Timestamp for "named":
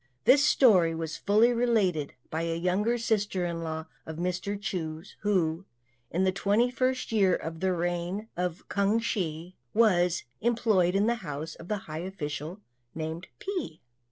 12.95-13.27